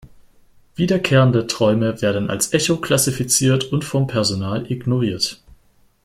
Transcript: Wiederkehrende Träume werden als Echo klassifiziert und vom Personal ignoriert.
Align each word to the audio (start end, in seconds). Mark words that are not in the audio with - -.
Wiederkehrende 0.73 1.45
Träume 1.45 2.01
werden 2.01 2.31
als 2.31 2.53
Echo 2.53 2.77
klassifiziert 2.77 3.65
und 3.71 3.83
vom 3.85 4.07
Personal 4.07 4.65
ignoriert. 4.71 5.43